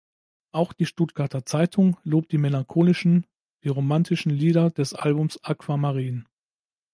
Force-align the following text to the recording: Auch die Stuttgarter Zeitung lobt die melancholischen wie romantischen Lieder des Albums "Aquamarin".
Auch 0.51 0.73
die 0.73 0.87
Stuttgarter 0.87 1.45
Zeitung 1.45 1.95
lobt 2.03 2.31
die 2.31 2.39
melancholischen 2.39 3.27
wie 3.61 3.69
romantischen 3.69 4.31
Lieder 4.31 4.71
des 4.71 4.95
Albums 4.95 5.39
"Aquamarin". 5.43 6.27